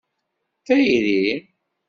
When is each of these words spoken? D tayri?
D 0.59 0.63
tayri? 0.65 1.23